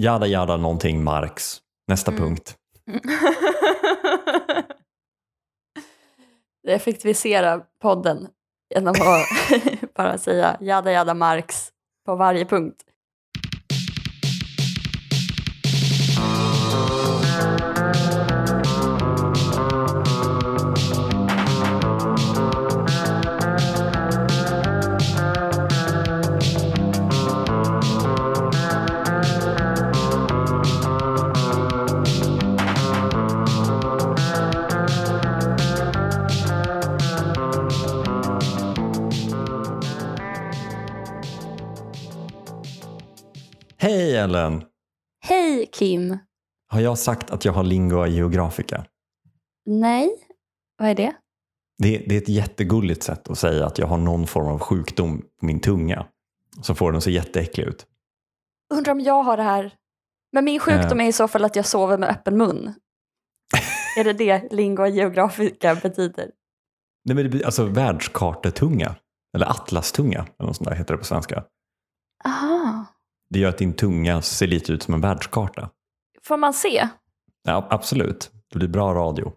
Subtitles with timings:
[0.00, 1.58] Jada jada någonting Marx.
[1.88, 2.22] Nästa Mm.
[2.24, 2.56] punkt.
[6.68, 8.28] Effektivisera podden
[8.74, 8.98] genom att
[9.94, 11.68] bara säga jada jada Marx
[12.06, 12.82] på varje punkt.
[44.28, 44.64] Ellen!
[45.20, 46.18] Hej Kim!
[46.70, 48.84] Har jag sagt att jag har lingua geografica?
[49.66, 50.10] Nej,
[50.78, 51.14] vad är det?
[51.82, 55.22] Det, det är ett jättegulligt sätt att säga att jag har någon form av sjukdom
[55.40, 56.06] på min tunga.
[56.62, 57.86] Så får den se jätteäcklig ut.
[58.74, 59.74] Undrar om jag har det här.
[60.32, 61.04] Men min sjukdom Eh.
[61.04, 62.74] är i så fall att jag sover med öppen mun.
[63.98, 66.30] är det det lingua geografica betyder?
[67.04, 68.96] Nej, men det blir alltså världskartetunga.
[69.34, 71.44] Eller atlastunga, eller något sånt där heter det på svenska.
[72.24, 72.84] Aha.
[73.30, 75.70] Det gör att din tunga ser lite ut som en världskarta.
[76.24, 76.88] Får man se?
[77.42, 78.30] Ja, absolut.
[78.52, 79.32] Det blir bra radio.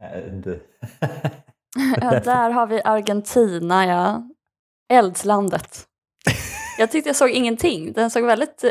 [2.00, 4.22] Ja, där har vi Argentina, ja.
[4.92, 5.86] Eldslandet.
[6.78, 7.92] Jag tyckte jag såg ingenting.
[7.92, 8.70] Den såg väldigt eh,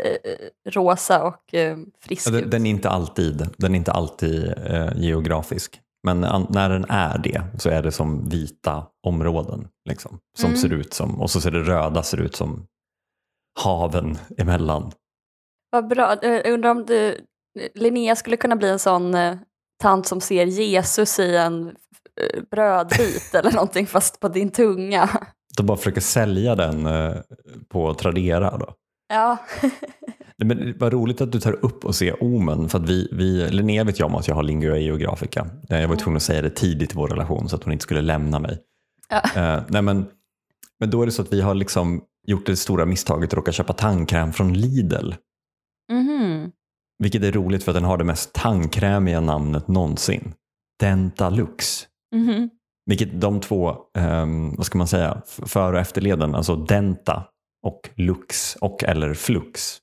[0.72, 2.52] rosa och eh, frisk den, ut.
[2.52, 5.82] den är inte alltid, den är inte alltid eh, geografisk.
[6.04, 9.68] Men an, när den är det så är det som vita områden.
[9.90, 10.58] Liksom, som Mm.
[10.62, 12.68] ser ut som, och så ser det röda ser ut som
[13.60, 14.92] haven emellan.
[15.72, 16.16] Vad bra.
[16.22, 17.18] Jag undrar om du,
[17.76, 19.36] Linnea skulle kunna bli en sån eh,
[19.82, 25.10] tant som ser Jesus i en eh, brödbit eller någonting fast på din tunga.
[25.58, 27.16] De bara försöker sälja den eh,
[27.70, 28.58] på Tradera.
[28.58, 28.74] Då.
[29.10, 29.38] Ja,
[30.38, 32.70] Men vad roligt att du tar upp och ser omen.
[32.70, 35.48] För att vi, vi, Linnea vet ju om att jag har lingua geografica.
[35.70, 37.84] Eh, Jag var tvungen att säga det tidigt i vår relation så att hon inte
[37.84, 38.60] skulle lämna mig.
[39.10, 39.22] Ja.
[39.36, 40.06] Eh, nej men,
[40.80, 43.52] men då är det så att vi har liksom gjort det stora misstaget att råka
[43.52, 45.14] köpa tandkräm från Lidl.
[45.92, 46.52] mhm.
[47.04, 50.34] Vilket är roligt för att den har det mest tandkrämiga namnet någonsin.
[50.80, 51.88] Dentalux.
[52.16, 52.50] Mhm.
[52.86, 57.24] Vilket de två, ehm, vad ska man säga, för och efterleden, alltså denta
[57.68, 59.78] och lux och eller flux,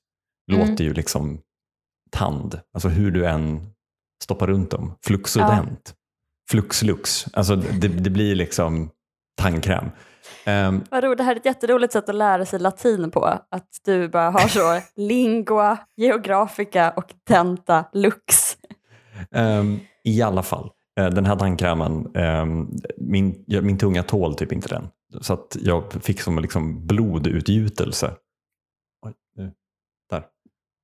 [0.51, 0.69] Mm.
[0.69, 1.39] låter ju liksom
[2.11, 2.59] tand.
[2.73, 3.69] Alltså hur du än
[4.23, 4.93] stoppar runt dem.
[5.05, 5.93] Fluxodent.
[6.51, 7.25] Fluxlux.
[7.33, 8.89] Alltså det, det blir liksom
[9.41, 9.85] tandkräm.
[10.45, 13.25] Ehm, Vad roligt, det här är ett jätteroligt sätt att lära sig latin på.
[13.25, 18.57] Att du bara har så lingua, geografica och denta lux.
[19.31, 22.67] ehm, I alla fall, eh, den här tandkrämen, ehm,
[22.97, 24.87] min, min tunga tål typ inte den.
[25.21, 28.11] Så att jag fick som liksom blodutgjutelse.
[29.05, 29.51] Oj, nu.
[30.09, 30.23] Där.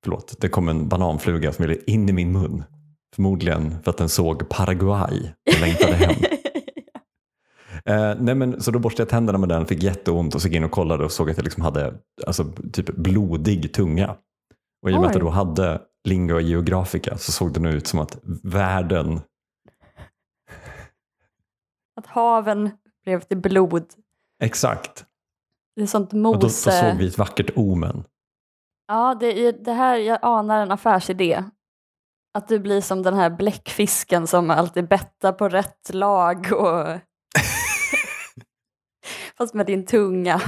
[0.03, 2.63] Förlåt, det kom en bananfluga som ville in i min mun.
[3.15, 6.15] Förmodligen för att den såg Paraguay och längtade hem.
[7.89, 10.57] Eh, nej men, så då borstade jag tänderna med den, fick jätteont och så gick
[10.57, 11.93] in och kollade och såg att jag liksom hade
[12.27, 14.15] alltså, typ blodig tunga.
[14.81, 17.87] Och i och med att jag då hade lingua geografica så såg det nu ut
[17.87, 19.21] som att världen,
[21.95, 22.71] Att haven
[23.03, 23.85] blev till blod.
[24.43, 25.05] exakt,
[25.75, 28.03] Det är sånt och då, då såg vi ett vackert omen.
[28.87, 31.43] Ja, det, är, det här, jag anar en affärsidé.
[32.33, 36.99] Att du blir som den här bläckfisken som alltid bettar på rätt lag och...
[39.43, 40.41] Fast med din tunga.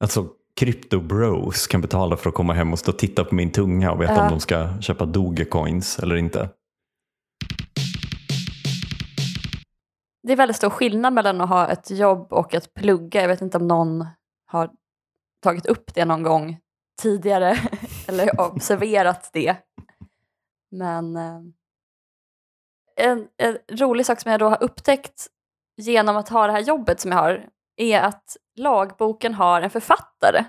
[0.00, 3.52] Alltså crypto bros kan betala för att komma hem och stå och titta på min
[3.52, 4.22] tunga och veta Ja.
[4.24, 6.50] om de ska köpa dogecoins eller inte.
[10.22, 13.20] Det är väldigt stor skillnad mellan att ha ett jobb och att plugga.
[13.20, 14.06] Jag vet inte om någon
[14.46, 14.70] har
[15.42, 16.58] tagit upp det någon gång
[17.02, 17.56] tidigare
[18.08, 19.56] eller observerat det.
[20.70, 21.40] Men eh,
[22.96, 25.26] en, en rolig sak som jag då har upptäckt
[25.76, 30.44] genom att ha det här jobbet som jag har är att lagboken har en författare.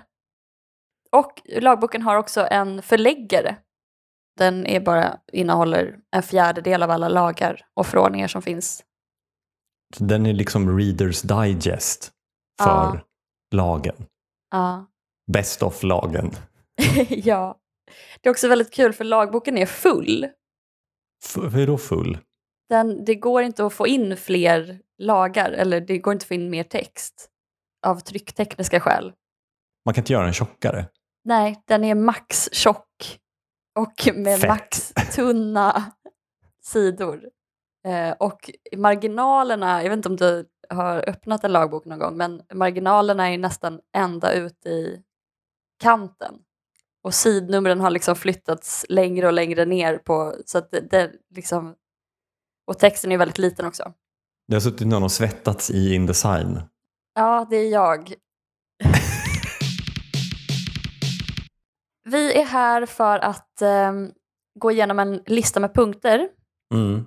[1.12, 3.56] Och lagboken har också en förläggare.
[4.38, 8.84] Den är bara, innehåller en fjärdedel av alla lagar och förordningar som finns
[9.98, 12.12] Den är liksom readers digest
[12.62, 13.00] för Ja.
[13.54, 14.06] lagen.
[14.50, 14.86] Ja.
[15.32, 16.30] Best of lagen.
[17.08, 17.58] ja.
[18.20, 20.24] Det är också väldigt kul för lagboken är full.
[21.24, 22.18] F- hur då full?
[22.68, 26.34] Den, det går inte att få in fler lagar eller det går inte att få
[26.34, 27.28] in mer text
[27.86, 29.12] av trycktekniska skäl.
[29.84, 30.86] Man kan inte göra den tjockare.
[31.24, 33.18] Nej, den är max tjock
[33.78, 34.48] och med Fett.
[34.48, 35.92] max tunna
[36.62, 37.30] sidor.
[37.86, 42.42] Eh, och marginalerna, jag vet inte om du har öppnat en lagbok någon gång, men
[42.54, 45.02] marginalerna är nästan ända ut i
[45.82, 46.34] kanten.
[47.02, 51.74] Och sidnumren har liksom flyttats längre och längre ner på, så att det, det liksom,
[52.66, 53.92] och texten är väldigt liten också.
[54.48, 56.60] Det har suttit någon och svettats i Indesign.
[57.14, 58.14] Ja, det är jag.
[62.04, 63.92] Vi är här för att eh,
[64.58, 66.28] gå igenom en lista med punkter
[66.74, 67.04] Mm.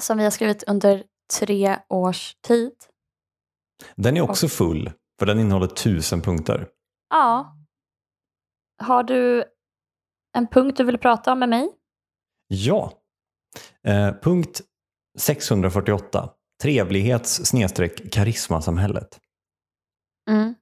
[0.00, 1.04] som vi har skrivit under
[1.40, 2.72] tre års tid.
[3.96, 6.68] Den är också full, för den innehåller tusen punkter.
[7.10, 7.56] Ja.
[8.82, 9.44] Har du
[10.36, 11.68] en punkt du vill prata om med mig?
[12.48, 12.92] Ja.
[13.86, 14.60] Eh, punkt
[15.18, 16.30] 648.
[16.62, 17.52] Trevlighets
[18.12, 19.20] karismasamhället.
[20.30, 20.54] Mm.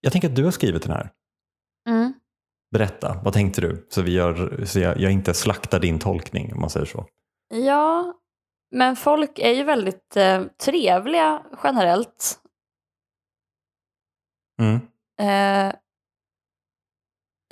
[0.00, 1.12] Jag tänker att du har skrivit den här.
[1.88, 2.12] Mm.
[2.70, 3.86] Berätta, vad tänkte du?
[3.90, 7.06] Så, vi gör, så jag, jag inte slaktar din tolkning om man säger så.
[7.48, 8.14] Ja,
[8.70, 12.40] men folk är ju väldigt eh, trevliga generellt.
[14.60, 14.80] Mm.
[15.20, 15.74] Eh,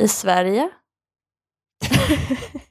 [0.02, 0.70] I Sverige.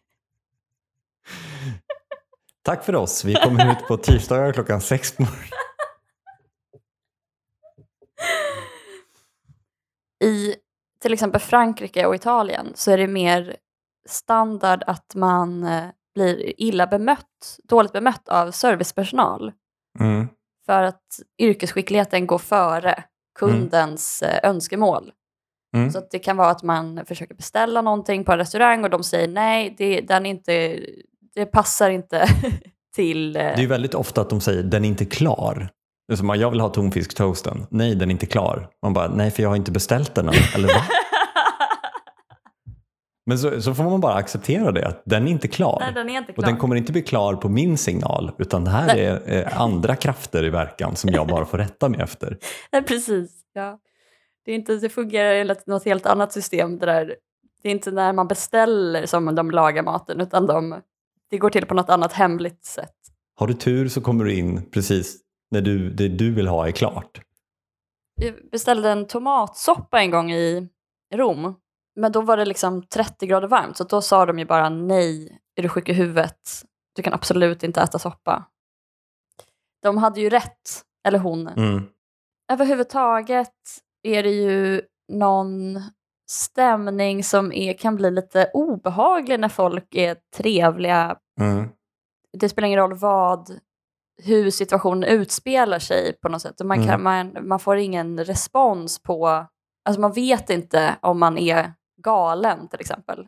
[2.65, 3.25] Tack för oss.
[3.25, 5.49] Vi kommer ut på tisdagar klockan sex på morgonen.
[10.23, 10.55] I
[11.01, 13.55] till exempel Frankrike och Italien så är det mer
[14.09, 15.83] standard att man eh,
[16.15, 19.51] blir illa bemött, dåligt bemött av servicepersonal.
[19.99, 20.27] Mm.
[20.65, 23.03] För att yrkesskickligheten går före
[23.39, 25.11] kundens eh, önskemål.
[25.75, 25.91] Mm.
[25.91, 29.27] Så det kan vara att man försöker beställa någonting på en restaurang och de säger
[29.27, 30.79] nej, det, den är inte,
[31.35, 32.27] det passar inte
[32.95, 33.35] till...
[33.35, 35.69] eh, Det är ju väldigt ofta att de säger den är inte klar.
[36.07, 37.65] Det är som att jag vill ha tonfisktoasten.
[37.69, 38.69] Nej, den är inte klar.
[38.83, 40.33] Man bara, nej för jag har inte beställt den än.
[40.55, 40.73] Eller va?
[43.27, 45.77] Men så, så får man bara acceptera det, att den är inte klar.
[45.79, 46.45] nej, den är inte Och klar.
[46.47, 49.05] den kommer inte bli klar på min signal, utan det här Nej.
[49.05, 52.37] är eh, andra krafter i verkan som jag bara får rätta mig efter.
[52.71, 53.31] Nej, precis.
[53.53, 53.79] Ja.
[54.45, 56.77] Det, är inte, det fungerar enligt något helt annat system.
[56.79, 57.15] Det, där.
[57.63, 60.81] det är inte när man beställer som de lagar maten, utan de,
[61.29, 62.95] det går till på något annat hemligt sätt.
[63.35, 65.17] Har du tur så kommer du in precis
[65.51, 67.21] när du, det du vill ha är klart.
[68.21, 70.69] Jag beställde en tomatsoppa en gång i
[71.13, 71.55] Rom.
[71.95, 75.39] Men då var det liksom 30 grader varmt, så då sa de ju bara nej,
[75.55, 76.39] är du sjuk i huvudet?
[76.95, 78.45] Du kan absolut inte äta soppa.
[79.81, 81.47] De hade ju rätt, eller hon.
[81.47, 81.83] Mm.
[82.51, 83.53] Överhuvudtaget
[84.03, 84.81] är det ju
[85.11, 85.81] någon
[86.29, 91.17] stämning som är, kan bli lite obehaglig när folk är trevliga.
[91.41, 91.69] Mm.
[92.37, 93.59] Det spelar ingen roll vad,
[94.23, 96.55] hur situationen utspelar sig på något sätt.
[96.63, 97.03] Man, kan, Mm.
[97.03, 99.45] man, man får ingen respons på,
[99.85, 101.73] alltså man vet inte om man är
[102.03, 103.27] galen till exempel.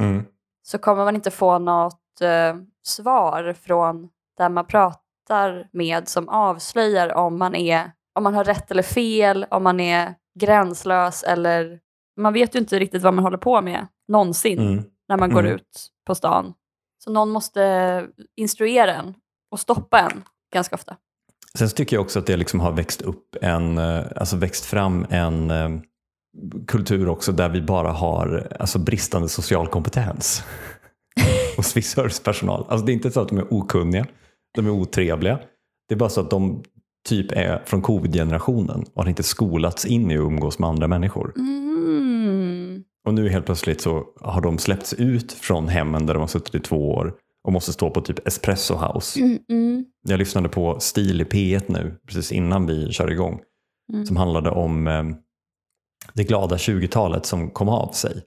[0.00, 0.24] Mm.
[0.62, 2.56] Så kommer man inte få något eh,
[2.86, 4.08] svar från
[4.38, 9.46] där man pratar med som avslöjar om man, är, om man har rätt eller fel,
[9.50, 11.80] om man är gränslös eller
[12.18, 14.84] man vet ju inte riktigt vad man håller på med någonsin Mm.
[15.08, 15.54] när man går Mm.
[15.54, 16.52] ut på stan.
[17.04, 18.06] Så någon måste
[18.36, 19.14] instruera en
[19.50, 20.22] och stoppa en
[20.54, 20.96] ganska ofta.
[21.58, 25.06] Sen tycker jag också att det liksom har växt upp en, eh, alltså växt fram
[25.10, 25.68] en eh,
[26.66, 30.42] kultur också där vi bara har alltså bristande social kompetens
[31.56, 32.66] hos viss servicepersonal.
[32.68, 34.06] Alltså det är inte så att de är okunniga,
[34.54, 35.38] de är otrevliga.
[35.88, 36.62] Det är bara så att de
[37.08, 41.32] typ är från covid-generationen och har inte skolats in i att umgås med andra människor.
[41.36, 42.07] Mm.
[43.08, 46.54] Och nu helt plötsligt så har de släppts ut från hemmen där de har suttit
[46.54, 49.20] i två år och måste stå på typ espresso house.
[49.20, 53.40] Mm, mm, Jag lyssnade på Stil i P1 nu, precis innan vi kör igång,
[53.92, 54.06] Mm.
[54.06, 55.04] som handlade om eh,
[56.14, 58.22] det glada 20-talet som kom av sig.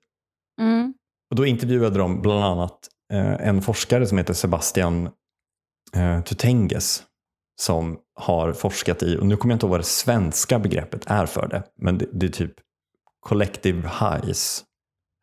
[0.62, 0.94] mm.
[1.30, 2.80] Och då intervjuade de bland annat
[3.14, 5.10] eh, en forskare som heter Sebastian
[5.96, 7.04] eh, Tutenges
[7.62, 11.26] som har forskat i, och nu kommer jag inte ihåg vad det svenska begreppet är
[11.26, 12.54] för det, men det, det är typ
[13.20, 14.64] collective highs.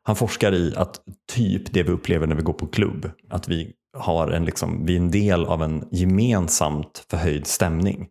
[0.09, 1.01] Han forskar i att
[1.33, 4.93] typ det vi upplever när vi går på klubb, att vi har en liksom, vi
[4.97, 8.09] är en del av en gemensamt förhöjd stämning.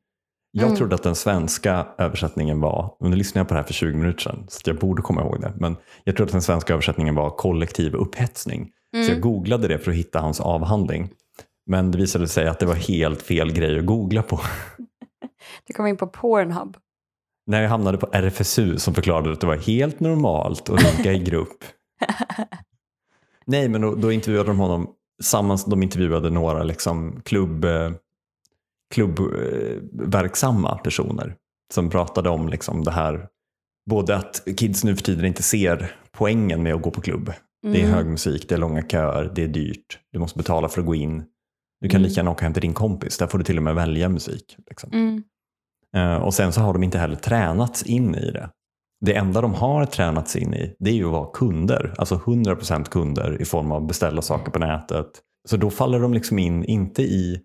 [0.51, 0.77] Jag Mm.
[0.77, 4.19] trodde att den svenska översättningen var, nu lyssnade jag på det här för 20 minuter
[4.21, 7.29] sedan, så jag borde komma ihåg det, men jag trodde att den svenska översättningen var
[7.29, 8.69] kollektiv upphetsning.
[8.91, 9.21] Så jag Mm.
[9.21, 11.09] googlade det för att hitta hans avhandling.
[11.69, 14.39] Men det visade sig att det var helt fel grej att googla på.
[15.67, 16.77] Du kom in på Pornhub.
[17.47, 21.19] När jag hamnade på RFSU som förklarade att det var helt normalt att runka i
[21.19, 21.63] grupp.
[23.45, 24.87] Nej, men då, då intervjuade de honom,
[25.23, 27.91] sammans, de intervjuade några liksom klubb, eh,
[28.93, 31.35] klubbverksamma personer
[31.73, 33.27] som pratade om liksom det här,
[33.89, 37.33] både att kids nu för tiden inte ser poängen med att gå på klubb.
[37.61, 37.93] Det är Mm.
[37.95, 40.95] hög musik, det är långa köer, det är dyrt, du måste betala för att gå
[40.95, 41.23] in.
[41.81, 42.09] Du kan Mm.
[42.09, 44.55] lika gärna åka hem till din kompis, där får du till och med välja musik.
[44.69, 44.89] Liksom.
[44.93, 45.23] Mm.
[45.95, 48.49] Eh, och sen så har de inte heller tränats in i det.
[49.05, 51.93] Det enda de har tränats in i det är ju att vara kunder.
[51.97, 55.07] Alltså 100% kunder i form av beställa saker på nätet.
[55.49, 57.39] Så då faller de liksom in, inte i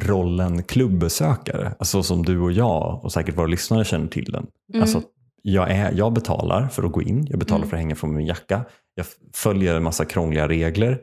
[0.00, 4.46] rollen klubbesökare, alltså som du och jag och säkert våra lyssnare känner till den.
[4.72, 4.82] Mm.
[4.82, 5.02] Alltså,
[5.42, 7.68] jag, är, jag betalar för att gå in, jag betalar Mm.
[7.68, 10.98] för att hänga från min jacka, jag följer en massa krångliga regler,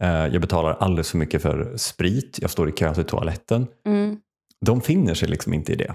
[0.00, 3.66] eh, jag betalar alldeles för mycket för sprit, jag står i kö till toaletten.
[3.86, 4.16] Mm.
[4.60, 5.94] De finner sig liksom inte i det.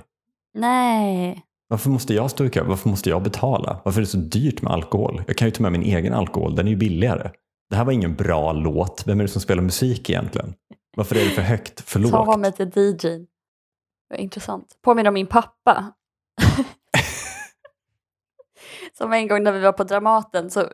[0.53, 1.43] Nej.
[1.67, 2.63] Varför måste jag stå i kö?
[2.63, 3.81] Varför måste jag betala?
[3.85, 5.23] Varför är det så dyrt med alkohol?
[5.27, 7.31] Jag kan ju ta med min egen alkohol, den är ju billigare.
[7.69, 9.03] Det här var ingen bra låt.
[9.07, 10.53] Vem är det som spelar musik egentligen?
[10.97, 12.11] Varför är det för högt, för lågt?
[12.11, 13.25] Ta mig till DJ.
[14.09, 14.77] Vad intressant.
[14.81, 15.93] Påminner om min pappa.
[18.97, 20.71] Som en gång när vi var på Dramaten så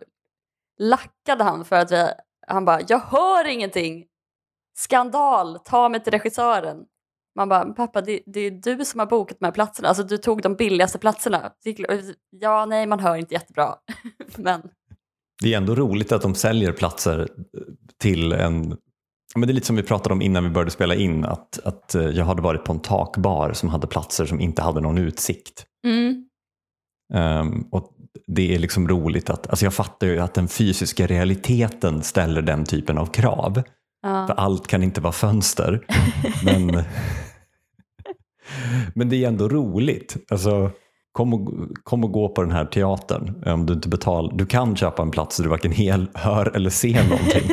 [0.79, 2.07] lackade han för att vi,
[2.47, 4.05] han bara, jag hör ingenting.
[4.77, 6.85] Skandal, ta mig till regissören.
[7.35, 10.17] Man bara, pappa det, det är du som har bokat de här platserna, alltså du
[10.17, 11.51] tog de billigaste platserna.
[12.29, 13.75] Ja, nej, man hör inte jättebra.
[14.35, 14.61] Men
[15.41, 17.27] Det är ändå roligt att de säljer platser
[18.01, 18.77] till en...
[19.35, 21.95] Men det är lite som vi pratade om innan vi började spela in, att, att
[21.95, 25.65] eh, jag hade varit på en takbar som hade platser som inte hade någon utsikt.
[25.87, 26.25] mm,
[27.13, 27.91] Ehm, och
[28.27, 32.65] det är liksom roligt att, alltså jag fattar ju att den fysiska realiteten ställer den
[32.65, 33.63] typen av krav.
[34.03, 34.33] För ja.
[34.33, 35.85] allt kan inte vara fönster.
[36.45, 36.83] Men,
[38.95, 40.17] men det är ändå roligt.
[40.31, 40.71] Alltså,
[41.11, 41.49] kom, och,
[41.83, 44.33] kom och gå på den här teatern om du inte betalar.
[44.33, 47.43] Du kan köpa en plats där du varken hel, hör eller ser någonting.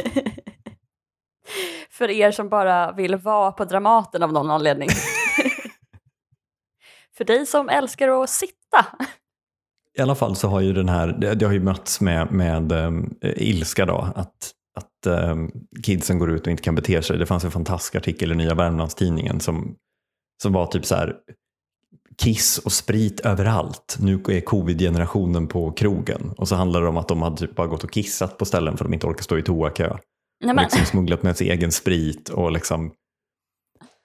[1.90, 4.88] För er som bara vill vara på Dramaten av någon anledning.
[7.16, 8.87] För dig som älskar att sitta.
[9.99, 13.14] I alla fall så har ju den här, det, har ju mötts med, med um,
[13.23, 14.09] ilska då.
[14.16, 14.52] Att,
[15.00, 15.52] att um,
[15.83, 17.19] kidsen går ut och inte kan bete sig.
[17.19, 19.76] Det fanns en fantastisk artikel i Nya Värmlandstidningen som,
[20.42, 21.16] som var typ så här
[22.23, 23.97] kiss och sprit överallt.
[24.00, 26.35] Nu är covid-generationen på krogen.
[26.37, 28.76] Och så handlar det om att de hade typ bara gått och kissat på ställen
[28.76, 29.97] för att de inte orkar stå i toakö.
[30.45, 32.92] Och liksom smugglat med sig egen sprit och liksom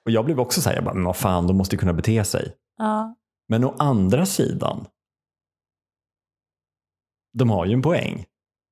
[0.06, 1.92] och jag blev också så här, jag bara, men vad fan, de måste ju kunna
[1.92, 2.54] bete sig.
[2.78, 3.16] ja.
[3.48, 4.86] Men å andra sidan,
[7.38, 8.24] de har ju en poäng.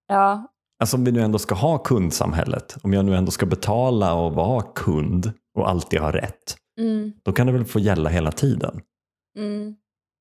[0.09, 0.54] ja,
[0.85, 4.33] Alltså om vi nu ändå ska ha kundsamhället, om jag nu ändå ska betala och
[4.35, 8.81] vara kund och alltid ha rätt, mm, då kan det väl få gälla hela tiden.
[9.39, 9.75] mm,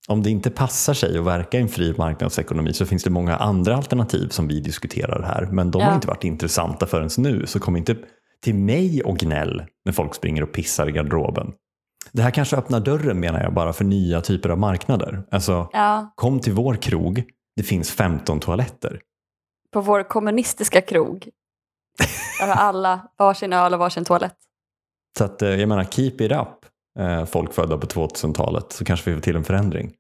[0.08, 3.36] Om det inte passar sig att verka i en fri marknadsekonomi så finns det många
[3.36, 5.96] andra alternativ som vi diskuterar här, men de har Ja.
[5.96, 7.96] inte varit intressanta förrän nu, så kom inte
[8.44, 11.52] till mig och gnäll när folk springer och pissar i garderoben.
[12.12, 15.24] Det här kanske öppnar dörren menar jag bara för nya typer av marknader.
[15.32, 16.14] Alltså, ja.
[16.16, 17.24] kom till vår krog,
[17.56, 19.00] det finns 15 toaletter.
[19.74, 21.30] På vår kommunistiska krog.
[22.40, 24.38] Där har alla varsin öl och varsin toalett.
[25.18, 26.66] Så att, eh, jag menar, keep it up,
[27.00, 29.94] eh, folk födda på 2000-talet, så kanske vi får till en förändring.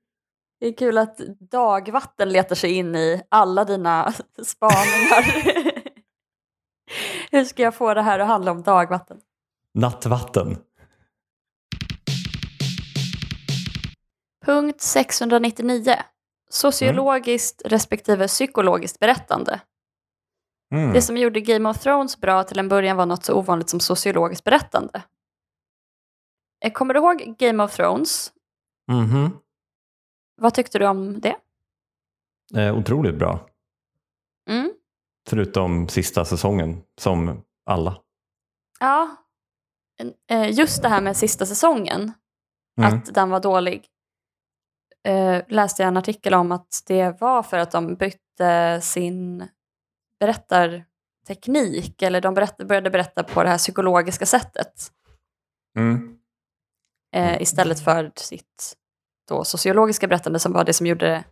[0.59, 1.17] Det är kul att
[1.51, 4.13] dagvatten letar sig in i alla dina
[4.45, 5.53] spaningar.
[7.31, 9.17] Hur ska jag få det här att handla om dagvatten?
[9.73, 10.57] Nattvatten.
[14.45, 15.95] Punkt 699.
[16.53, 19.61] Sociologiskt respektive psykologiskt berättande.
[20.75, 20.93] Mm.
[20.93, 23.79] Det som gjorde Game of Thrones bra till en början var något så ovanligt som
[23.79, 25.03] sociologiskt berättande.
[26.65, 28.33] Eh, Kommer du ihåg Game of Thrones?
[28.91, 29.37] Mhm.
[30.41, 31.35] Vad tyckte du om det?
[32.55, 33.47] Eh, otroligt bra.
[34.49, 34.73] Mm.
[35.29, 38.01] Förutom sista säsongen, som alla.
[38.79, 39.15] Ja,
[40.29, 42.11] eh, just det här med sista säsongen,
[42.77, 42.93] Mm.
[42.93, 43.85] att den var dålig,
[45.07, 49.47] eh, läste jag en artikel om att det var för att de bytte sin
[50.19, 54.91] berättarteknik, eller de berätt, började berätta på det här psykologiska sättet
[55.77, 56.17] Mm.
[57.15, 58.73] eh, istället för sitt
[59.29, 61.23] då, sociologiska berättande som var det som gjorde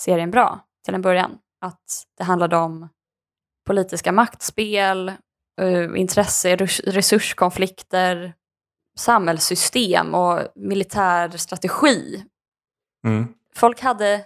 [0.00, 1.38] serien bra till en början.
[1.60, 2.88] Att det handlade om
[3.66, 5.08] politiska maktspel,
[5.60, 8.34] eh, intresse, res- resurskonflikter,
[8.98, 12.24] samhällssystem och militär strategi.
[13.06, 13.34] Mm.
[13.54, 14.24] Folk hade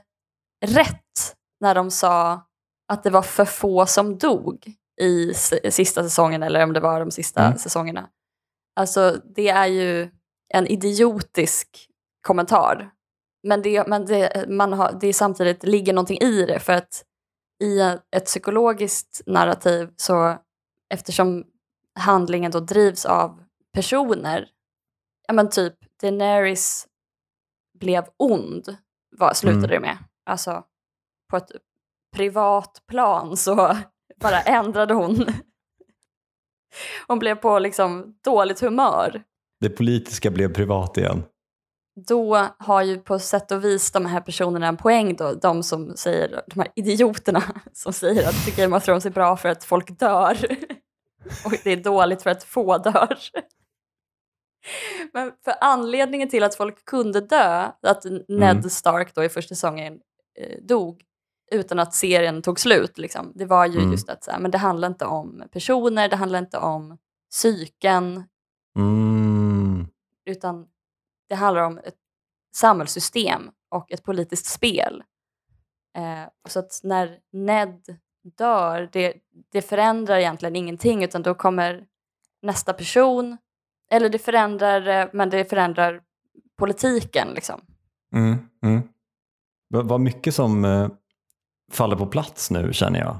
[0.66, 2.46] rätt när de sa
[2.88, 5.34] att det var för få som dog i
[5.70, 7.58] sista säsongen eller om det var de sista Mm.
[7.58, 8.08] säsongerna.
[8.76, 10.10] Alltså det är ju
[10.54, 11.88] en idiotisk
[12.26, 12.90] kommentar.
[13.42, 17.04] Men, det, men det, man har, det samtidigt ligger någonting i det för att
[17.62, 17.80] i
[18.16, 20.38] ett psykologiskt narrativ så
[20.88, 21.44] eftersom
[21.98, 23.42] handlingen då drivs av
[23.72, 24.48] personer,
[25.28, 26.86] ja men typ Daenerys
[27.78, 28.76] blev ond,
[29.16, 29.98] vad slutade det med.
[30.26, 30.64] Alltså
[31.30, 31.50] på ett
[32.16, 33.56] privat plan så
[34.20, 35.26] bara ändrade hon.
[37.06, 39.22] Hon blev på liksom dåligt humör.
[39.60, 41.22] Det politiska blev privat igen.
[42.06, 45.96] då har ju på sätt och vis de här personerna en poäng då, de som
[45.96, 47.42] säger, de här idioterna
[47.72, 50.36] som säger att Game of Thrones är bra för att folk dör
[51.44, 53.18] och det är dåligt för att få dör.
[55.12, 60.00] Men för anledningen till att folk kunde dö, att Ned Stark då i första säsongen
[60.38, 61.02] eh, dog
[61.52, 63.92] utan att serien tog slut, liksom, det var ju Mm.
[63.92, 66.98] just att så här, men det handlar inte om personer, det handlar inte om
[67.30, 68.24] psyken,
[68.78, 69.88] Mm.
[70.24, 70.66] utan
[71.28, 71.96] det handlar om ett
[72.56, 75.02] samhällssystem och ett politiskt spel.
[75.96, 77.98] Eh, så att när Ned
[78.38, 79.14] dör, det,
[79.52, 81.86] det förändrar egentligen ingenting utan då kommer
[82.42, 83.36] nästa person,
[83.90, 86.00] eller det förändrar, eh, men det förändrar
[86.58, 87.60] politiken liksom.
[88.14, 88.36] Mm.
[88.64, 88.82] Mm.
[89.74, 90.88] Vad mycket som eh,
[91.72, 93.16] faller på plats nu känner jag.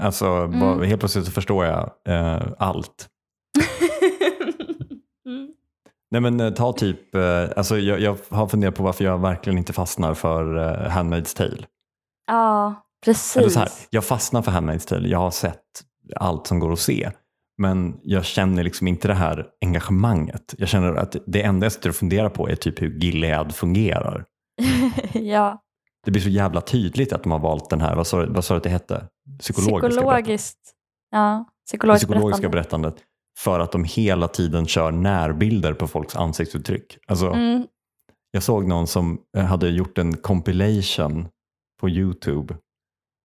[0.00, 0.60] Alltså, Mm.
[0.60, 3.08] vad- helt plötsligt så förstår jag eh, allt.
[5.26, 5.48] mm.
[6.10, 9.58] Nej men eh, ta typ, eh, alltså jag, jag har funderat på varför jag verkligen
[9.58, 11.66] inte fastnar för eh, Handmaid's Tale.
[12.26, 12.74] Ja,
[13.04, 13.36] precis.
[13.36, 15.62] Eller så här, jag fastnar för Handmaid's Tale, jag har sett
[16.16, 17.10] allt som går att se.
[17.60, 20.54] Men jag känner liksom inte det här engagemanget.
[20.58, 24.24] Jag känner att det enda jag sitter och funderar på är typ hur Gilead fungerar.
[25.12, 25.62] ja,
[26.04, 28.54] Det blir så jävla tydligt att de har valt den här, vad sa, vad sa
[28.54, 29.06] du att det hette?
[29.40, 29.96] Psykologiska berättandet.
[29.96, 30.58] psykologiskt.
[31.10, 32.88] Ja, Det psykologiskt psykologiska berättande.
[32.88, 33.06] berättandet.
[33.38, 36.98] För att de hela tiden kör närbilder på folks ansiktsuttryck.
[37.06, 37.66] Alltså, Mm.
[38.32, 41.28] Jag såg någon som eh, hade gjort en compilation
[41.80, 42.54] på YouTube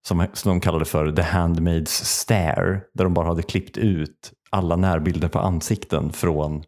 [0.07, 2.81] som, som de kallade för The Handmaid's Stare.
[2.93, 6.63] Där de bara hade klippt ut alla närbilder på ansikten från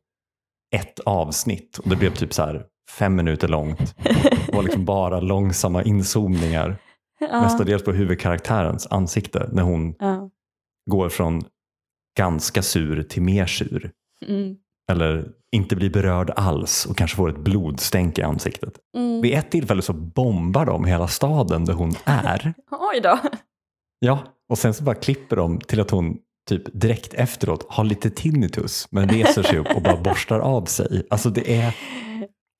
[0.75, 1.77] ett avsnitt.
[1.77, 2.65] Och det blev typ så här
[2.99, 3.95] fem minuter långt.
[4.47, 6.77] Det var liksom bara långsamma inzoomningar.
[7.19, 7.41] Ja.
[7.41, 10.29] Mestadels på huvudkaraktärens ansikte när hon Ja.
[10.91, 11.41] går från
[12.17, 13.91] ganska sur till mer sur.
[14.27, 14.55] Mm.
[14.91, 18.73] Eller inte blir berörd alls och kanske får ett blodstänk i ansiktet.
[18.97, 19.21] Mm.
[19.21, 22.53] Vid ett tillfälle så bombar de hela staden där hon är.
[22.71, 23.19] Oj då.
[23.99, 26.17] Ja, och sen så bara klipper de till att hon
[26.49, 31.07] typ direkt efteråt har lite tinnitus men reser sig upp och bara borstar av sig.
[31.09, 31.75] Alltså det är,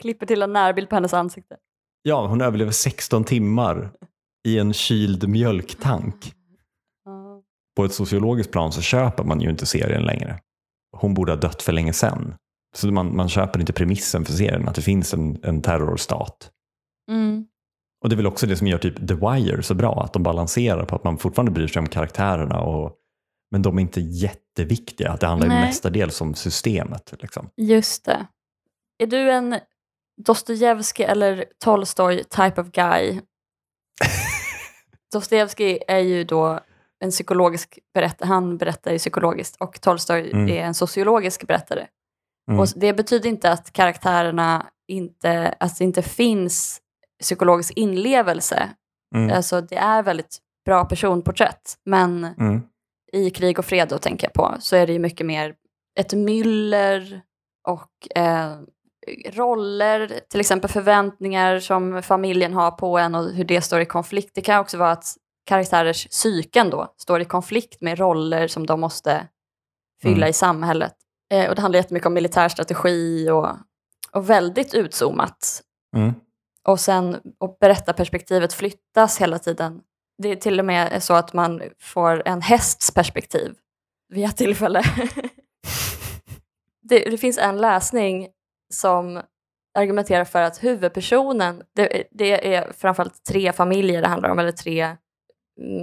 [0.01, 1.55] Klipper till en närbild på hennes ansikte.
[2.03, 3.91] ja hon överlever 16 timmar
[4.47, 6.33] i en kyld mjölktank.
[7.75, 10.39] På ett sociologiskt plan så köper man ju inte serien längre.
[10.99, 12.35] Hon borde ha dött för länge sedan.
[12.75, 16.51] Så man, man köper inte premissen för serien, att det finns en, en terrorstat.
[17.11, 17.45] Mm.
[18.03, 20.23] Och det är väl också det som gör typ The Wire så bra, att de
[20.23, 22.97] balanserar på att man fortfarande bryr sig om karaktärerna och
[23.51, 25.17] men de är inte jätteviktiga.
[25.19, 25.65] Det handlar ju Nej.
[25.65, 27.13] mestadels om systemet.
[27.19, 27.49] Liksom.
[27.57, 28.27] Just det.
[28.97, 29.59] Är du en
[30.25, 33.21] Dostojevskij eller Tolstoj type of guy?
[35.13, 36.59] Dostojevskij är ju då
[37.03, 40.49] en psykologisk berättare, han berättar ju psykologiskt och Tolstoj Mm.
[40.49, 41.87] är en sociologisk berättare.
[42.49, 42.59] Mm.
[42.59, 46.81] Och det betyder inte att karaktärerna inte, att det inte finns
[47.21, 48.69] psykologisk inlevelse.
[49.15, 49.37] Mm.
[49.37, 52.61] Alltså det är väldigt bra personporträtt, men Mm.
[53.13, 55.55] i Krig och fred då tänker jag på, så är det ju mycket mer
[55.99, 57.21] ett myller
[57.67, 58.51] och eh,
[59.33, 64.31] roller, till exempel förväntningar som familjen har på en och hur det står i konflikt.
[64.35, 65.05] Det kan också vara att
[65.47, 69.27] karaktärers psyken då står i konflikt med roller som de måste
[70.01, 70.29] fylla Mm.
[70.29, 70.93] i samhället.
[71.31, 73.49] Eh, och det handlar jättemycket om militär strategi och,
[74.11, 75.61] och väldigt utzoomat.
[75.95, 76.13] Mm.
[76.63, 79.81] Och sen och berättarperspektivet flyttas hela tiden.
[80.17, 83.55] Det är till och med så att man får en hästs perspektiv
[84.09, 84.83] vid ett tillfälle.
[86.81, 88.27] det, det finns en läsning
[88.73, 89.21] som
[89.77, 94.97] argumenterar för att huvudpersonen, det, det är framförallt tre familjer det handlar om, eller tre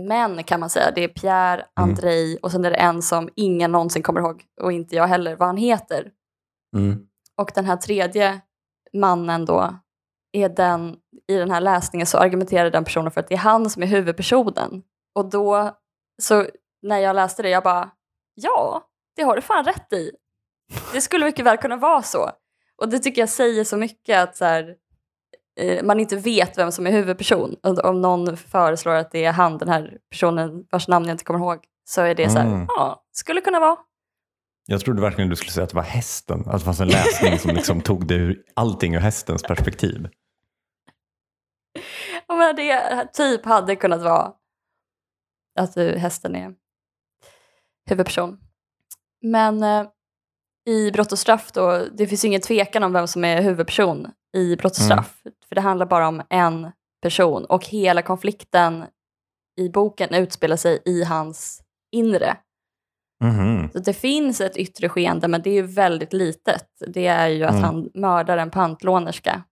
[0.09, 0.91] män kan man säga.
[0.91, 4.73] Det är Pierre, Andrei och sen är det en som ingen någonsin kommer ihåg och
[4.73, 6.11] inte jag heller vad han heter.
[6.77, 7.07] Mm.
[7.37, 8.41] Och den här tredje
[8.93, 9.79] mannen då,
[10.33, 10.97] är den,
[11.29, 13.87] i den här läsningen så argumenterar den personen för att det är han som är
[13.87, 14.83] huvudpersonen.
[15.15, 15.77] Och då,
[16.23, 16.47] så
[16.83, 17.91] när jag läste det, jag bara,
[18.35, 20.11] ja, det har du fan rätt i.
[20.93, 22.31] Det skulle mycket väl kunna vara så.
[22.83, 24.77] Och det tycker jag säger så mycket att så här,
[25.83, 27.55] man inte vet vem som är huvudperson.
[27.63, 31.25] Och om någon föreslår att det är han, den här personen vars namn jag inte
[31.25, 32.67] kommer ihåg, så är det så här, Mm.
[32.69, 33.77] ja, skulle kunna vara.
[34.67, 36.41] Jag trodde verkligen du skulle säga att det var hästen.
[36.47, 40.09] Att det fanns en läsning som liksom tog det ur, allting ur hästens perspektiv.
[42.29, 44.33] Ja, men det typ hade kunnat vara
[45.61, 46.55] att du, hästen är
[47.87, 48.39] huvudperson.
[49.23, 49.87] Men eh,
[50.67, 54.57] i Brott och straff då, det finns ingen tvekan om vem som är huvudperson i
[54.57, 54.89] Brott och Mm.
[55.05, 55.21] straff.
[55.49, 58.85] För det handlar bara om en person och hela konflikten
[59.61, 62.37] i boken utspelar sig i hans inre.
[63.25, 63.71] Mhm.
[63.73, 66.67] Så det finns ett yttre skeende men det är ju väldigt litet.
[66.89, 67.63] Det är ju att Mm.
[67.65, 69.43] han mördar en pantlånerska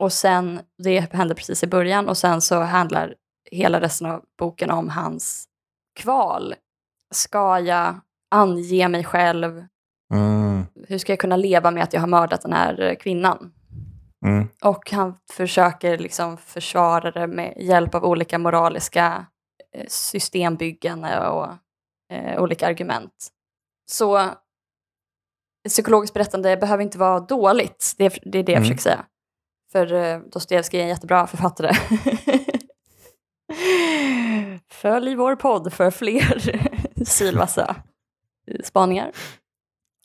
[0.00, 3.14] Och sen, det händer precis i början och sen så handlar
[3.50, 5.44] hela resten av boken om hans
[6.00, 6.54] kval.
[7.14, 9.64] Ska jag ange mig själv?
[10.14, 10.64] Mm.
[10.88, 13.52] Hur ska jag kunna leva med att jag har mördat den här kvinnan?
[14.22, 14.48] Mm.
[14.64, 19.26] Och han försöker liksom försvara det med hjälp av olika moraliska
[19.74, 21.48] eh, systembyggen och
[22.12, 23.28] eh, olika argument.
[23.90, 24.28] Så
[25.68, 28.62] psykologiskt berättande behöver inte vara dåligt, det är det, är det jag Mm.
[28.62, 29.04] försöker säga.
[29.72, 31.72] För eh, Dostojevskij är en jättebra författare.
[34.70, 36.42] Följ vår podd för fler
[37.04, 37.76] sylvassa
[38.64, 39.12] spaningar.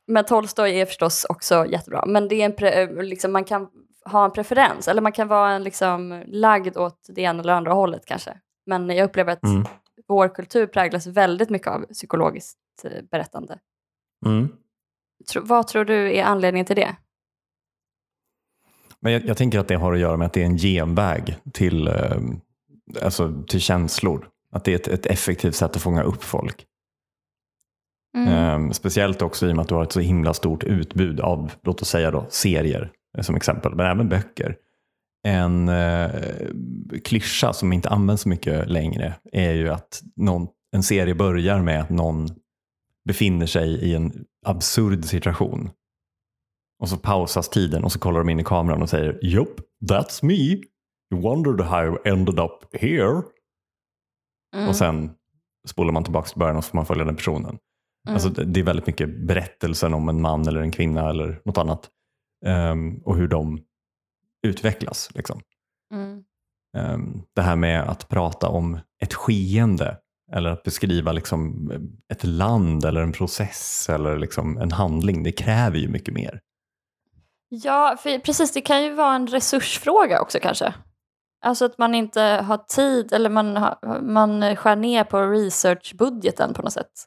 [0.08, 2.03] Men Tolstoj är förstås också jättebra.
[2.06, 3.67] Men det är en pre- liksom, man kan
[4.12, 7.74] ha en preferens, eller man kan vara en, liksom, lagd åt det ena eller andra
[7.74, 8.38] hållet kanske.
[8.65, 9.65] Men jag upplever att Mm.
[10.08, 13.60] vår kultur präglas väldigt mycket av psykologiskt eh, berättande.
[14.26, 14.50] Mm.
[15.32, 16.96] Tro, vad tror du är anledningen till det?
[19.00, 21.38] Men jag, jag tänker att det har att göra med att det är en genväg
[21.54, 22.17] till, eh,
[23.02, 24.28] alltså, till känslor.
[24.52, 26.65] Att det är ett, ett effektivt sätt att fånga upp folk.
[28.17, 28.65] Mm.
[28.67, 31.52] Eh, speciellt också i och med att du har ett så himla stort utbud av,
[31.62, 32.91] låt oss säga då, serier
[33.23, 34.58] som exempel, men även böcker.
[35.23, 36.12] En eh,
[37.03, 41.82] klyscha som inte används så mycket längre är ju att någon, en serie börjar med
[41.82, 42.27] att någon
[43.08, 45.69] befinner sig i en absurd situation.
[46.80, 50.25] Och så pausas tiden och så kollar de in i kameran och säger Yup, that's
[50.25, 50.62] me.
[51.13, 53.21] You wondered how I ended up here.
[54.56, 54.69] Mm.
[54.69, 55.12] Och sen
[55.67, 57.58] spolar man tillbaka till början och så får man följa den personen.
[58.08, 58.13] Mm.
[58.13, 61.58] Alltså, det det är väldigt mycket berättelsen om en man eller en kvinna eller något
[61.58, 61.89] annat.
[62.45, 63.60] Ehm, och hur de
[64.47, 65.10] utvecklas.
[65.13, 65.41] Liksom.
[65.93, 66.23] Mm.
[66.78, 69.97] Ehm, det här med att prata om ett skeende
[70.32, 71.71] eller att beskriva liksom
[72.13, 75.23] ett land eller en process eller liksom en handling.
[75.23, 76.41] Det kräver ju mycket mer.
[77.50, 78.54] Ja, för precis.
[78.54, 80.73] Det kan ju vara en resursfråga också kanske.
[81.41, 86.62] Alltså att man inte har tid eller man, har, man skär ner på researchbudgeten på
[86.62, 87.06] något sätt.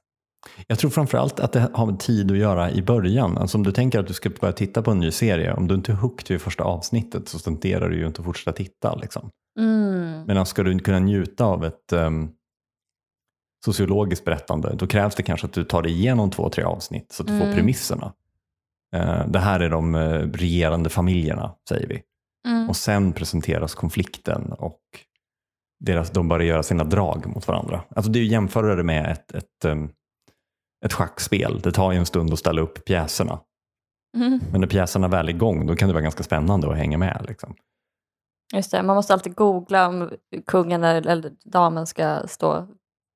[0.66, 3.38] Jag tror framförallt att det har med tid att göra i början.
[3.38, 5.74] Alltså om du tänker att du ska börja titta på en ny serie, om du
[5.74, 8.94] inte är hooked vid första avsnittet så tenderar du ju inte att fortsätta titta.
[8.94, 9.30] Liksom.
[9.58, 10.22] Mm.
[10.22, 12.30] Men ska du kunna njuta av ett um,
[13.64, 17.22] sociologiskt berättande, då krävs det kanske att du tar dig igenom två, tre avsnitt så
[17.22, 17.56] att du får Mm.
[17.56, 18.12] premisserna.
[18.96, 22.02] Eh, det här är de eh, regerande familjerna, säger vi.
[22.48, 22.68] Mm.
[22.68, 24.80] Och sen presenteras konflikten och
[25.84, 27.82] deras, de börjar göra sina drag mot varandra.
[27.96, 29.90] Alltså det är ju jämföra det med ett, ett, um,
[30.84, 31.60] ett schackspel.
[31.60, 33.40] Det tar ju en stund att ställa upp pjäserna.
[34.16, 34.40] Mm.
[34.52, 37.24] Men när pjäserna väl är igång, då kan det vara ganska spännande att hänga med.
[37.28, 37.54] Liksom.
[38.52, 40.10] Just det, man måste alltid googla om
[40.46, 42.68] kungen eller, damen ska stå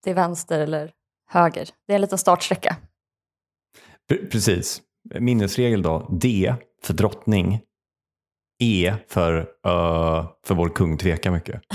[0.05, 0.92] till vänster eller
[1.31, 1.68] höger.
[1.87, 2.77] Det är en liten startsträcka.
[4.11, 4.83] Pre- Precis.
[5.20, 6.09] Minnesregel då.
[6.20, 7.61] D för drottning.
[8.62, 11.62] E för, uh, för vår kung tvekar mycket.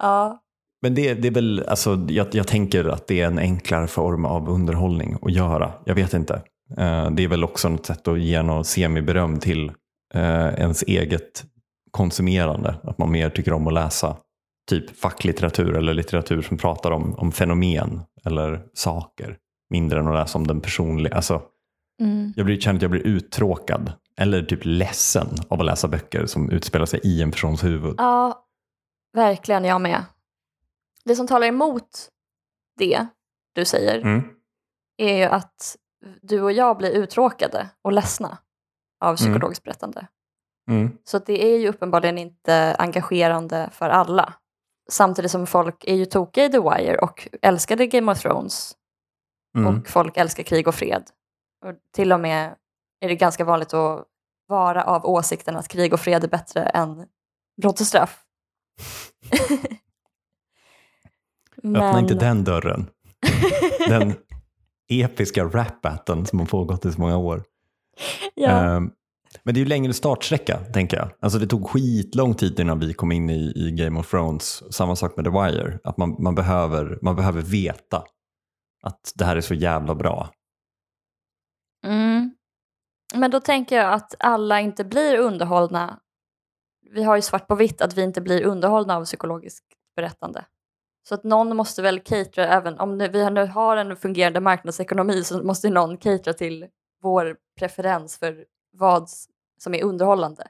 [0.00, 0.42] Ja,
[0.82, 4.24] Men det, det är väl, alltså, jag, jag tänker att det är en enklare form
[4.24, 5.72] av underhållning att göra.
[5.84, 6.34] Jag vet inte.
[6.76, 9.72] Eh, det är väl också något sätt att ge något semiberöm till
[10.14, 11.44] eh, ens eget
[11.90, 12.74] konsumerande.
[12.82, 14.16] Att man mer tycker om att läsa
[14.70, 19.36] typ facklitteratur eller litteratur som pratar om, om fenomen eller saker.
[19.70, 21.14] Mindre än att läsa om den personliga.
[21.14, 21.42] Alltså,
[22.02, 22.32] mm.
[22.36, 26.50] jag blir, känner att jag blir uttråkad eller typ ledsen av att läsa böcker som
[26.50, 27.94] utspelar sig i en persons huvud.
[27.98, 28.44] ja
[29.14, 30.04] verkligen jag med.
[31.04, 32.08] Det som talar emot
[32.78, 33.06] det
[33.54, 34.22] du säger Mm.
[34.96, 35.76] är ju att
[36.22, 38.38] du och jag blir uttråkade och ledsna
[39.04, 40.06] av psykologiskt berättande.
[40.70, 40.98] Mm.
[41.04, 44.34] Så det är ju uppenbarligen inte engagerande för alla.
[44.90, 48.74] Samtidigt som folk är ju tokiga i The Wire och älskade Game of Thrones
[49.58, 49.78] Mm.
[49.78, 51.10] och folk älskar krig och fred.
[51.66, 52.56] Och till och med
[53.00, 54.04] är det ganska vanligt att
[54.46, 57.06] vara av åsikten att krig och fred är bättre än
[57.62, 58.24] brott och straff.
[61.64, 62.86] Öppna inte den dörren.
[63.88, 64.14] Den
[64.88, 67.44] episka rap-battlen som har pågått i så många år.
[68.34, 68.50] ja.
[68.50, 68.90] Ehm,
[69.42, 71.10] men det är ju längre startsträcka, tänker jag.
[71.20, 74.74] Alltså det tog skitlång tid innan vi kom in i, i Game of Thrones.
[74.74, 75.78] Samma sak med The Wire.
[75.84, 78.04] Att man, man, behöver, man behöver veta
[78.82, 80.30] att det här är så jävla bra.
[81.86, 82.34] Mm.
[83.14, 86.00] Men då tänker jag att alla inte blir underhållna.
[86.90, 89.66] Vi har ju svart på vitt att vi inte blir underhållna av psykologiskt
[89.96, 90.44] berättande.
[91.02, 95.42] Så att någon måste väl catera, även om vi nu har en fungerande marknadsekonomi så
[95.42, 96.66] måste någon catera till
[97.02, 99.08] vår preferens för vad
[99.58, 100.46] som är underhållande.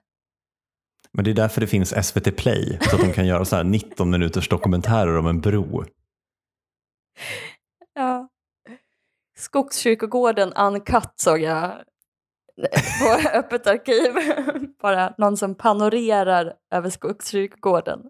[1.12, 2.78] Men det är därför det finns SVT Play.
[2.82, 5.84] Så att de kan göra så här 19 minuters dokumentärer om en bro.
[7.94, 8.28] Ja.
[9.37, 11.72] Skogskyrkogården Uncut såg jag
[13.00, 14.12] på öppet arkiv.
[14.82, 18.00] Bara någon som panorerar över Skogskyrkogården.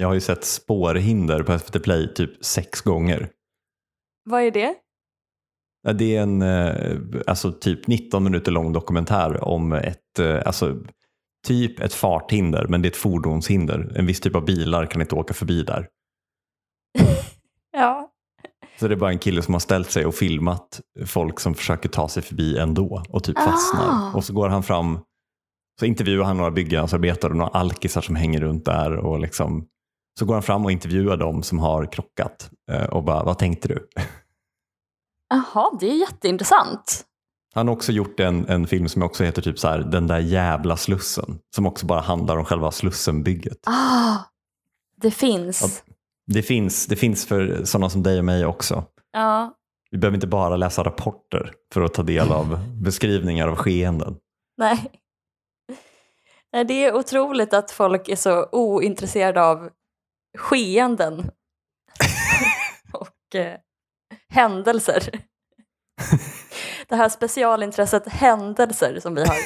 [0.00, 3.28] Jag har ju sett spårhinder på SVT Play typ sex gånger.
[4.24, 4.74] Vad är det?
[5.92, 10.76] Det är en eh, alltså typ 19 minuter lång dokumentär om ett, eh, alltså,
[11.46, 13.92] typ ett farthinder, men det är ett fordonshinder.
[13.96, 15.88] En viss typ av bilar kan inte åka förbi där.
[17.72, 18.10] Ja.
[18.80, 21.88] Så det är bara en kille som har ställt sig och filmat folk som försöker
[21.88, 23.88] ta sig förbi ändå och typ fastnar.
[23.88, 24.12] Ah.
[24.14, 24.98] Och så går han fram,
[25.80, 29.66] så intervjuar han några byggnadsarbetare och några alkisar som hänger runt där och liksom
[30.18, 33.68] så går han fram och intervjuar dem som har krockat eh, och bara, vad tänkte
[33.68, 33.88] du?
[35.28, 37.04] Jaha, det är jätteintressant.
[37.54, 40.18] Han har också gjort en, en film som också heter typ så här, Den där
[40.18, 41.38] jävla slussen.
[41.54, 43.58] Som också bara handlar om själva slussenbygget.
[43.66, 44.16] Ah,
[44.96, 45.84] det finns.
[46.26, 48.84] Det finns, det finns för sådana som dig och mig också.
[49.12, 49.54] Ja.
[49.90, 54.16] Vi behöver inte bara läsa rapporter för att ta del av beskrivningar av skeenden.
[54.56, 54.90] Nej.
[56.52, 59.70] Nej, det är otroligt att folk är så ointresserade av
[60.38, 61.18] skeenden
[62.92, 63.56] och eh,
[64.28, 65.10] händelser.
[66.88, 69.36] Det här specialintresset händelser som vi har.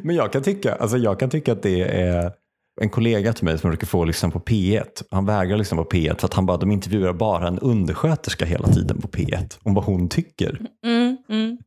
[0.02, 2.32] Men jag kan, tycka, alltså jag kan tycka att det är
[2.80, 5.02] en kollega till mig som brukar få lyssna på P1.
[5.10, 8.68] Han vägrar lyssna på P1 för att han bara, de intervjuar bara en undersköterska hela
[8.68, 10.60] tiden på P1 om vad hon tycker.
[10.86, 11.58] Mm, mm.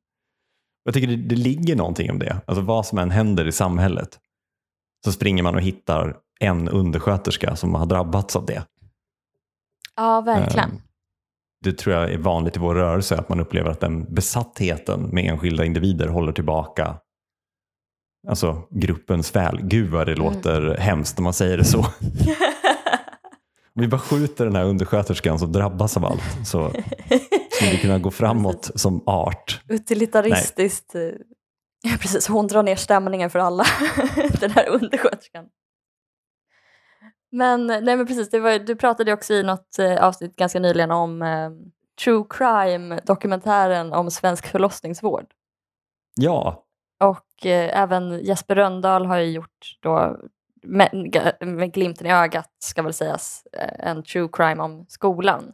[0.83, 2.41] Jag tycker det, det ligger någonting om det.
[2.45, 4.19] Alltså vad som än händer i samhället
[5.05, 8.63] så springer man och hittar en undersköterska som har drabbats av det.
[9.95, 10.69] Ja, verkligen.
[10.71, 10.75] Eh,
[11.63, 15.25] Det tror jag är vanligt i vår rörelse att man upplever att den besattheten med
[15.25, 16.97] enskilda individer håller tillbaka
[18.27, 19.59] alltså gruppens väl.
[19.61, 21.79] Gud vad det låter hemskt när man säger det så.
[21.79, 21.85] Om
[23.81, 26.69] vi bara skjuter den här undersköterskan som drabbas av allt så
[27.51, 29.61] skulle vi kunna gå framåt som art.
[29.69, 30.95] Utilitaristiskt.
[30.95, 31.01] eh,
[31.83, 32.27] Ja, precis.
[32.27, 33.63] Hon drar ner stämningen för alla,
[34.39, 35.45] den här undersköterskan.
[37.35, 41.21] Men, nej men precis, var, du pratade också i något eh, avsnitt ganska nyligen om
[41.21, 41.49] eh,
[42.03, 45.25] true crime-dokumentären om svensk förlossningsvård.
[46.15, 46.65] Ja,
[47.03, 50.17] Och eh, även Jesper Röndahl har ju gjort då,
[50.63, 50.89] med,
[51.41, 55.51] med glimten i ögat ska väl sägas, eh, en true crime om skolan.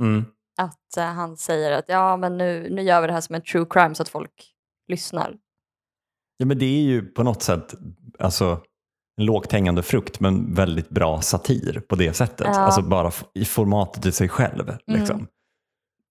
[0.00, 0.24] mm.
[0.58, 3.42] Att eh, han säger att ja men nu, nu gör vi det här som en
[3.42, 4.54] true crime så att folk
[4.88, 5.36] lyssnar.
[6.36, 7.74] ja men det är ju på något sätt
[8.18, 8.60] alltså,
[9.24, 12.46] lågt hängande frukt men väldigt bra satir på det sättet.
[12.46, 12.58] Ja.
[12.60, 14.76] Alltså bara i formatet i sig själv.
[14.86, 15.16] Liksom.
[15.16, 15.28] Mm.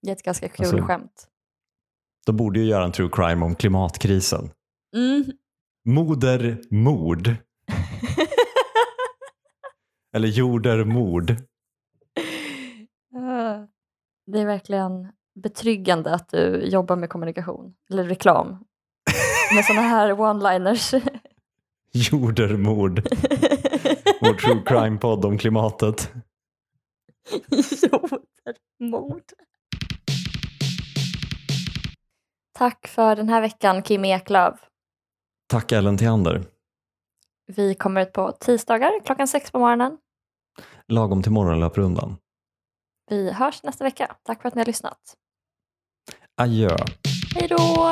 [0.02, 1.28] Det är ett ganska kul Alltså- skämt.
[2.26, 4.50] De borde ju göra en true crime om klimatkrisen.
[4.96, 5.24] Mm.
[5.86, 7.28] Modermord.
[10.16, 11.32] Eller jordermord.
[13.16, 13.68] Ah.
[14.32, 15.08] det är verkligen
[15.44, 18.48] betryggande att du jobbar med kommunikation, eller reklam,
[19.56, 21.02] med sådana här one-liners.
[22.12, 23.00] Jordermord.
[24.22, 26.14] Vår true crime-podd om klimatet.
[27.82, 29.24] Jordermord.
[32.58, 34.60] Tack för den här veckan Kim Eklöf.
[35.48, 36.44] Tack Ellen Theander.
[37.48, 39.98] Vi kommer ut på tisdagar klockan sex på morgonen.
[40.88, 42.18] Lagom till morgonlöprundan.
[43.10, 44.16] Vi hörs nästa vecka.
[44.24, 45.00] Tack för att ni har lyssnat.
[46.42, 46.78] Adjö.
[47.36, 47.92] Hej då!